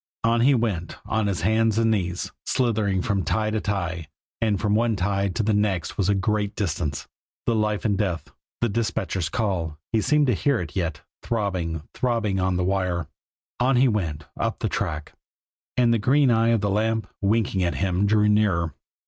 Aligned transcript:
On 0.23 0.41
he 0.41 0.55
went, 0.55 0.97
on 1.05 1.27
his 1.27 1.41
hands 1.41 1.77
and 1.77 1.91
knees, 1.91 2.31
slithering 2.43 3.03
from 3.03 3.21
tie 3.23 3.51
to 3.51 3.61
tie 3.61 4.07
and 4.41 4.59
from 4.59 4.73
one 4.73 4.95
tie 4.95 5.27
to 5.27 5.43
the 5.43 5.53
next 5.53 5.95
was 5.95 6.09
a 6.09 6.15
great 6.15 6.55
distance. 6.55 7.07
The 7.45 7.53
life 7.55 7.85
and 7.85 7.99
death, 7.99 8.27
the 8.61 8.69
dispatcher's 8.69 9.29
call 9.29 9.77
he 9.93 10.01
seemed 10.01 10.25
to 10.25 10.33
hear 10.33 10.59
it 10.59 10.75
yet 10.75 11.01
throbbing, 11.21 11.83
throbbing 11.93 12.39
on 12.39 12.55
the 12.57 12.63
wire. 12.63 13.09
On 13.59 13.75
he 13.75 13.87
went, 13.87 14.25
up 14.35 14.57
the 14.57 14.69
track; 14.69 15.13
and 15.77 15.93
the 15.93 15.99
green 15.99 16.31
eye 16.31 16.47
of 16.49 16.61
the 16.61 16.71
lamp, 16.71 17.05
winking 17.21 17.61
at 17.63 17.75
him, 17.75 18.07
drew 18.07 18.27
nearer. 18.27 18.73